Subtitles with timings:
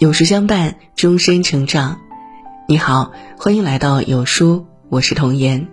[0.00, 2.00] 有书相伴，终身成长。
[2.66, 5.68] 你好，欢迎来到有书，我是童言。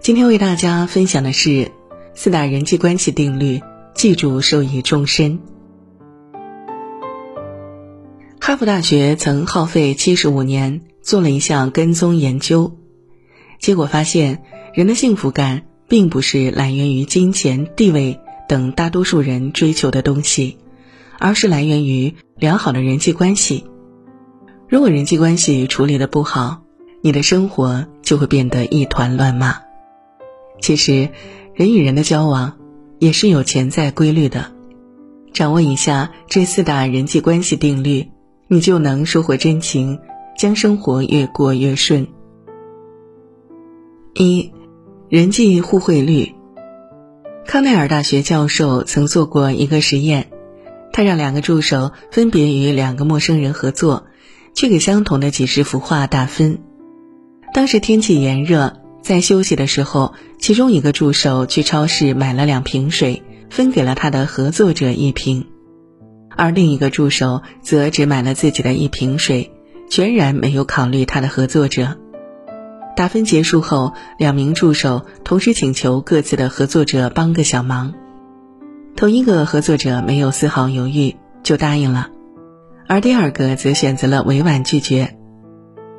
[0.00, 1.72] 今天为大家分享的是
[2.14, 3.60] 四大人际关系定律，
[3.92, 5.40] 记住受益终身。
[8.40, 12.78] 哈佛大学曾耗费七十五年做了一项跟踪研究，
[13.58, 14.44] 结果发现，
[14.74, 20.58] 人的幸福感并不是来源于金钱、地位等大多数人追求的东西。
[21.18, 23.64] 而是来源于良好的人际关系。
[24.68, 26.60] 如果人际关系处理的不好，
[27.00, 29.62] 你的生活就会变得一团乱麻。
[30.60, 31.08] 其实，
[31.54, 32.58] 人与人的交往
[32.98, 34.52] 也是有潜在规律的。
[35.32, 38.10] 掌握以下这四大人际关系定律，
[38.48, 39.98] 你就能收获真情，
[40.36, 42.06] 将生活越过越顺。
[44.12, 44.52] 一，
[45.08, 46.34] 人际互惠率。
[47.46, 50.30] 康奈尔大学教授曾做过一个实验。
[50.92, 54.06] 他让两个助手分别与两个陌生人合作，
[54.54, 56.58] 去给相同的几十幅画打分。
[57.52, 65.46] 当时天气炎热，在休息的时候，其中一个助手去超市买了两瓶水，分给了他的合作者一瓶，
[66.30, 69.52] 而另一个助手则只买了自己的一瓶水，
[69.88, 71.96] 全然没有考虑他的合作者。
[72.96, 77.92] 打分结束后，两名助手同时请求各自的合作者帮个小忙。
[78.96, 82.08] 同一个合作者没有丝毫犹豫就答应了，
[82.88, 85.18] 而第二个则选择了委婉拒绝。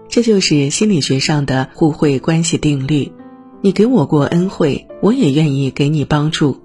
[0.10, 3.12] 这就是心理学上的互惠关系定律：
[3.62, 6.64] 你给我过恩惠，我也愿意给你帮助。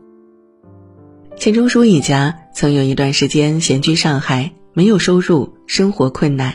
[1.36, 6.54] 钱钟书一家曾有一段时间闲居上海，没有收入，生活困难。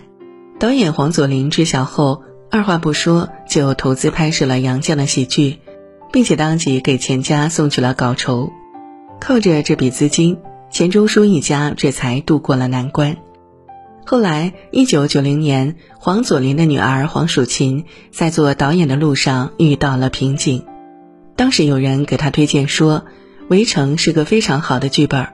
[0.59, 5.59] 导演黄佐临知晓后，二话不说就投资拍摄了杨绛的喜剧，
[6.11, 8.49] 并且当即给钱家送去了稿酬。
[9.19, 10.37] 靠着这笔资金，
[10.69, 13.17] 钱钟书一家这才度过了难关。
[14.05, 20.63] 后来，一九九零年，黄佐临的女儿黄蜀芹在做导演的路上遇到了瓶颈。
[21.35, 22.99] 当时有人给他推荐说，
[23.49, 25.27] 《围城》是个非常好的剧本，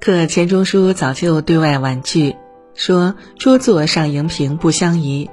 [0.00, 2.34] 可钱钟书早就对外婉拒，
[2.74, 5.30] 说桌座上荧屏不相宜，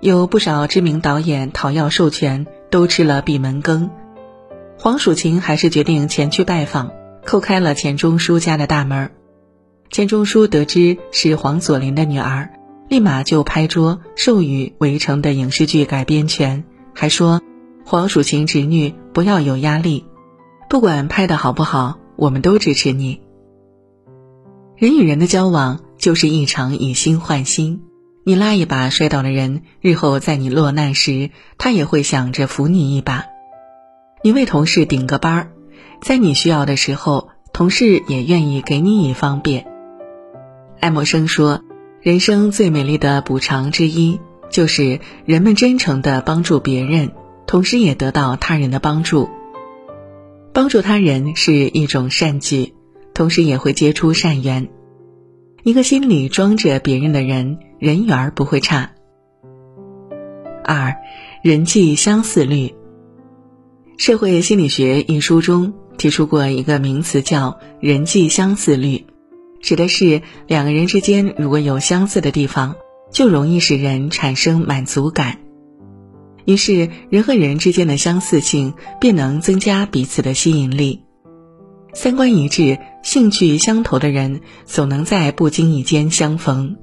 [0.00, 3.90] 有不少知名导演讨要授权，都吃了闭门羹。
[4.78, 6.92] 黄蜀芹还是决定前去拜访。
[7.24, 9.12] 叩开了钱钟书家的大门，
[9.90, 12.50] 钱钟书得知是黄佐临的女儿，
[12.88, 17.40] 立马就拍桌授予《围城》的影视剧改编权，还说
[17.86, 20.04] ：“黄蜀芹侄女不要有压力，
[20.68, 23.20] 不管拍的好不好，我们都支持你。”
[24.76, 27.82] 人与人的交往就是一场以心换心，
[28.24, 33.26] 你拉一把摔倒的人，日后在你落难时，他也会想着扶你一把。
[34.22, 35.51] 你为同事顶个班儿。
[36.02, 39.68] 在你需要的时候，同事也愿意给你以方便。
[40.80, 41.62] 爱默生说
[42.02, 44.18] ：“人生最美丽的补偿之一，
[44.50, 47.12] 就是人们真诚的帮助别人，
[47.46, 49.30] 同时也得到他人的帮助。
[50.52, 52.74] 帮助他人是一种善举，
[53.14, 54.70] 同时也会结出善缘。
[55.62, 58.90] 一个心里装着别人的人，人缘不会差。”
[60.66, 60.96] 二，
[61.44, 62.74] 人际相似率。
[64.04, 65.74] 《社会心理学》一书中。
[66.02, 69.06] 提出过一个名词叫“人际相似率”，
[69.62, 72.74] 指的是两个人之间如果有相似的地方，
[73.12, 75.38] 就容易使人产生满足感。
[76.44, 81.04] 于是，人和人之间的相似性便能增加彼此的吸引力。
[81.94, 86.78] 三观一致、兴趣相投的人，总能在不经意间相逢。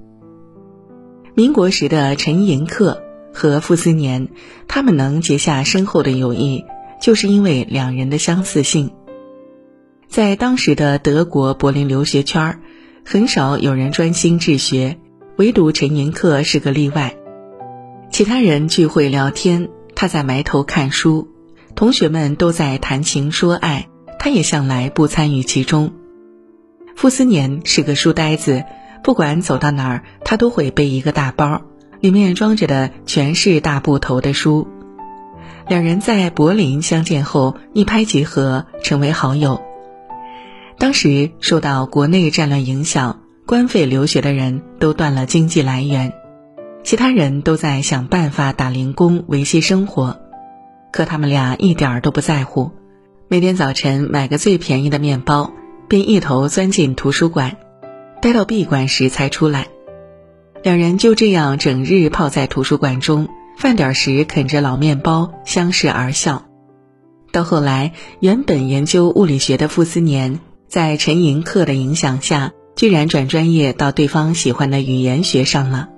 [1.35, 3.00] 民国时的陈寅恪
[3.34, 4.29] 和傅斯年，
[4.69, 6.63] 他们能结下深厚的友谊，
[7.02, 8.91] 就是因为两人的相似性。
[10.09, 12.59] 在当时的德国柏林留学圈儿，
[13.06, 14.97] 很少有人专心治学，
[15.38, 17.16] 唯独陈寅恪是个例外。
[18.09, 21.28] 其他人聚会聊天，他在埋头看书；
[21.75, 23.88] 同学们都在谈情说爱，
[24.18, 25.94] 他也向来不参与其中。
[26.96, 28.64] 傅斯年是个书呆子，
[29.03, 31.62] 不管走到哪儿，他都会背一个大包，
[32.00, 34.67] 里面装着的全是大部头的书。
[35.67, 39.62] 两人在柏林相见后，一拍即合，成为好友。
[40.79, 46.14] 当时受到国内战乱影响，官费留学的人都断了经济来源，
[46.84, 50.22] 其他人都在想办法打零工维系生活，
[50.93, 52.72] 可他们俩一点儿都不在乎，
[53.28, 55.52] 每天早晨买个最便宜的面包，
[55.90, 57.58] 便一头钻进图书馆，
[58.22, 59.67] 待到闭馆时才出来。
[60.64, 63.28] 两人就这样整日泡在图书馆中，
[63.58, 66.46] 饭点时啃着老面包，相视而笑。
[67.34, 67.91] 到后来，
[68.22, 70.40] 原本研究物理学的傅斯年。
[70.69, 75.89] 在陈寅恪的影响下，居然转专业到对方喜欢的语言学上了。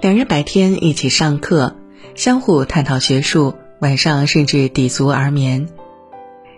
[0.00, 1.76] 两人白天一起上课，
[2.14, 5.68] 相互探讨学术，晚上甚至抵足而眠。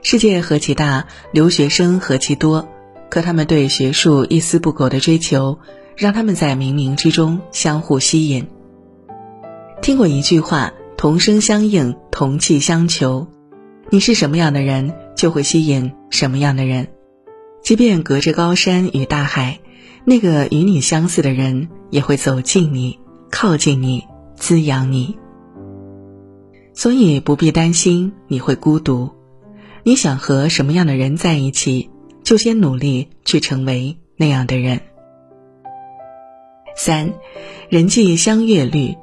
[0.01, 2.69] 世界何其大，留学生何其多，
[3.11, 5.59] 可他们对学术一丝不苟的追求，
[5.97, 8.47] 让他们在冥冥之中相互吸引。
[9.83, 13.27] 听过一句话：“同声相应，同气相求。”
[13.91, 16.87] 你是什么样的人，就会吸引什么样的人。
[17.63, 19.61] 即便隔着高山与大海，
[20.05, 22.99] 那个与你相似的人也会走近你、
[23.31, 24.05] 靠近你、
[24.37, 25.19] 滋养你。
[26.73, 29.11] 所以不必担心你会孤独。
[29.83, 31.91] 你想和什么样的人在一起，
[32.23, 34.81] 就先努力去成为那样的人。
[36.77, 37.15] 三，
[37.69, 38.97] 人际相悦率。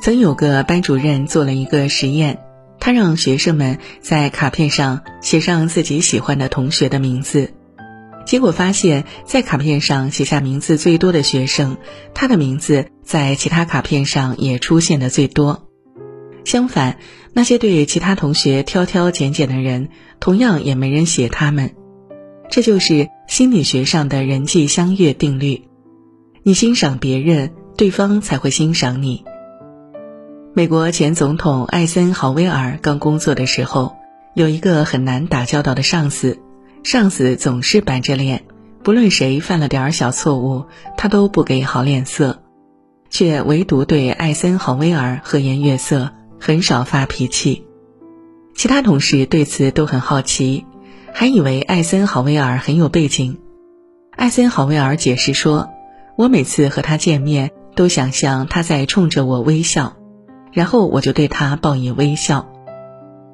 [0.00, 2.42] 曾有个班主任做了一个实验，
[2.80, 7.52] 他让学生们在卡片上写上自己喜欢的同学的名字，
[8.26, 11.76] 结果发现，在卡片上写下名字最多的学生，
[12.14, 15.68] 他的名字在其他卡片上也出现的最多。
[16.44, 16.98] 相反，
[17.34, 21.74] 那些对其他同学挑挑拣拣的人，同样也没人写他们。
[22.50, 25.68] 这就是心理学上的人际相悦定律：
[26.42, 29.24] 你欣赏别人，对方才会欣赏你。
[30.52, 33.94] 美国前总统艾森豪威尔刚工作的时候，
[34.34, 36.40] 有一个很难打交道的上司，
[36.82, 38.42] 上司总是板着脸，
[38.82, 40.66] 不论谁犯了点小错误，
[40.96, 42.42] 他都不给好脸色，
[43.10, 46.10] 却唯独对艾森豪威尔和颜悦色。
[46.42, 47.66] 很少发脾气，
[48.54, 50.64] 其他同事对此都很好奇，
[51.12, 53.38] 还以为艾森豪威尔很有背景。
[54.16, 55.68] 艾森豪威尔解释说
[56.16, 59.96] ：“我每次和他见面，都想象他在冲着我微笑，
[60.52, 62.46] 然后我就对他报以微笑。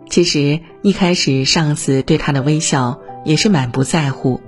[0.08, 4.40] 其实一开始上司对他的微笑也是满不在乎，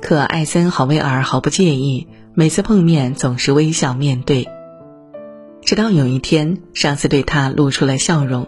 [0.00, 4.48] 可艾森豪威尔毫不介意，每次碰面总是微笑面对。”
[5.62, 8.46] 直到有一天，上司对他露出了笑容，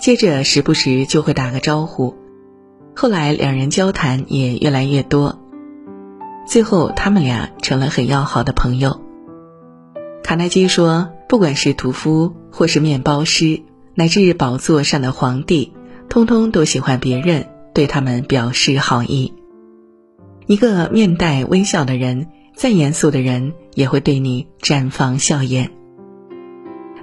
[0.00, 2.16] 接着时不时就会打个招呼。
[2.96, 5.38] 后来两人交谈也越来越多，
[6.46, 9.00] 最后他们俩成了很要好的朋友。
[10.24, 13.60] 卡耐基说：“不管是屠夫，或是面包师，
[13.94, 15.72] 乃至宝座上的皇帝，
[16.08, 19.32] 通通都喜欢别人对他们表示好意。
[20.46, 25.70] 一个面带微笑的人，再严肃的人也会对你绽放笑颜。”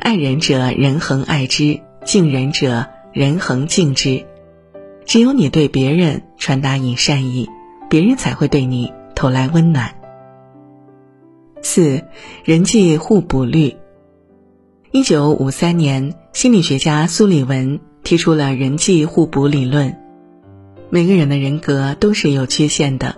[0.01, 4.25] 爱人者，人恒爱之；敬人者，人恒敬之。
[5.05, 7.47] 只有你对别人传达以善意，
[7.89, 9.95] 别人才会对你投来温暖。
[11.61, 12.03] 四，
[12.43, 13.77] 人际互补率。
[14.91, 19.97] 一九五三年，心理学家苏里文提出了人际互补理论。
[20.89, 23.17] 每个人的人格都是有缺陷的，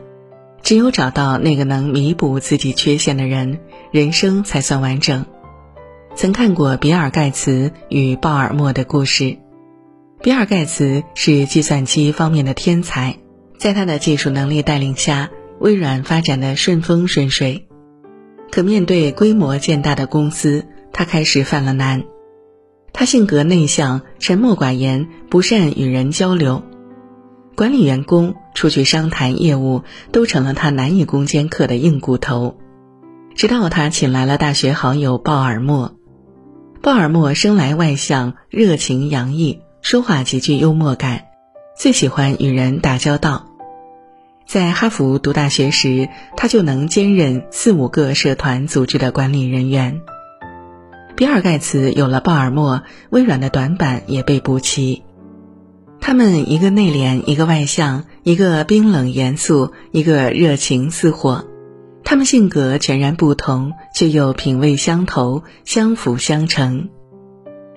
[0.63, 3.59] 只有找到那个能弥补自己缺陷的人，
[3.91, 5.27] 人生才算完整。
[6.15, 9.37] 曾看过比尔·盖茨与鲍尔默的故事。
[10.23, 13.17] 比尔·盖茨是计算机方面的天才，
[13.59, 15.29] 在他的技术能力带领下，
[15.59, 17.67] 微软发展的顺风顺水。
[18.49, 22.03] 可面对规模渐大的公司，他开始犯了难。
[22.91, 26.63] 他性格内向，沉默寡言，不善与人交流，
[27.55, 32.57] 管理员工、出去商谈业务都成了他难以攻坚克的硬骨头。
[33.35, 35.95] 直到他请来了大学好友鲍尔默。
[36.81, 41.25] 鲍尔默生来外向、热情洋溢，说话极具幽默感，
[41.77, 43.45] 最喜欢与人打交道。
[44.45, 50.01] 在哈佛读大学时，他就能兼任四五个社团组织的管理人员。
[51.19, 55.03] 比尔·盖茨有了鲍尔默，微软的短板也被补齐。
[55.99, 61.43] 他们一个内敛，一个外向，一个冰冷严肃，一个热情似火。
[62.05, 66.87] 他们性格全然不同，却又品味相投，相辅相成。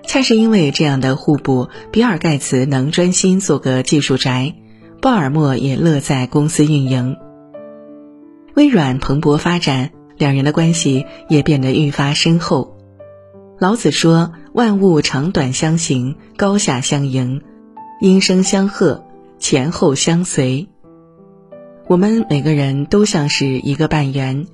[0.07, 4.55] 恰是因为这样的互补，比尔·盖茨能专心做个技术宅，
[5.01, 7.17] 鲍尔默也乐在公司运营。
[8.55, 12.72] 微软蓬勃发展，两人的关系也变得愈发深厚。
[13.59, 17.41] 老子说：“万物长短相形，高下相迎，
[18.01, 19.05] 音声相和，
[19.39, 20.67] 前后相随。”
[21.87, 24.47] 我们每个人都像是一个半圆，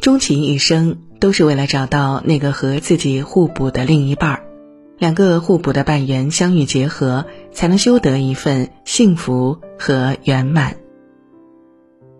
[0.00, 4.44] 终其一生都是为了找到那个和自己互补的另一半儿。
[4.98, 10.76] 两个互补的半圆相遇结合，才能修得一份幸福和圆满。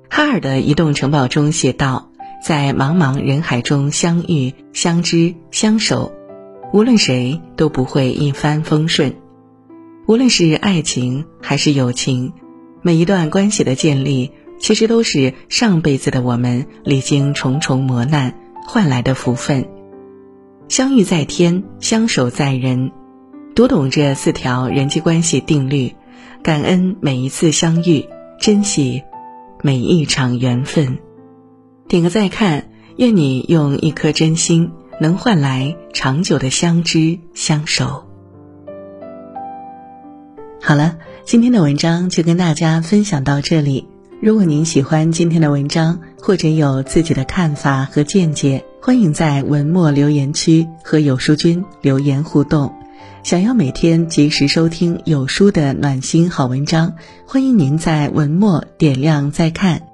[0.09, 2.11] 哈尔的移动城堡中写道
[2.45, 6.13] ：“在茫茫人海中相遇、相知、相守，
[6.75, 9.15] 无论谁都不会一帆风顺。
[10.07, 12.35] 无论是爱情还是友情。”
[12.85, 18.35] 每一段关系的建立，其实都是上辈子的我们历经重重磨难
[18.67, 19.67] 换来的福分。
[20.69, 22.93] 相遇在天，相守在人。
[23.55, 25.95] 读懂这四条人际关系定律，
[26.43, 28.07] 感恩每一次相遇，
[28.39, 29.03] 珍惜
[29.63, 30.99] 每一场缘分。
[31.87, 38.05] 点个再看，愿你用一颗真心，能换来长久的相知相守。
[40.62, 43.87] 好了，今天的文章就跟大家分享到这里。
[44.23, 52.75] 如果您喜欢今天的文章，或者有自己的看法和见解，欢迎在文末留言区和有书君留言互动。
[53.23, 56.95] 想要每天及时收听有书的暖心好文章，
[57.26, 59.94] 欢迎您在文末点亮再看。